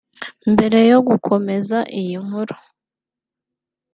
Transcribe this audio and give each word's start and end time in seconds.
Mbere 0.53 0.79
yo 0.91 0.99
gukomeza 1.07 1.77
iyi 1.99 2.15
nkuru 2.25 2.55